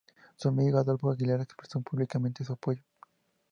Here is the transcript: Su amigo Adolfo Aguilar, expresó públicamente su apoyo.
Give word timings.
Su 0.35 0.47
amigo 0.49 0.79
Adolfo 0.79 1.11
Aguilar, 1.11 1.41
expresó 1.41 1.79
públicamente 1.81 2.43
su 2.43 2.53
apoyo. 2.53 2.81